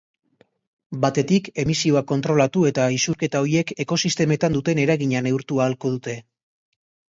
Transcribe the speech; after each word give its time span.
Batetik, 1.03 1.49
emisioak 1.63 2.07
kontrolatu 2.13 2.65
eta 2.71 2.87
isurketa 2.97 3.43
horiek 3.45 3.75
ekosistemetan 3.87 4.59
duten 4.59 4.83
eragina 4.87 5.25
neurtu 5.29 5.63
ahalko 5.63 5.95
dute. 5.97 6.19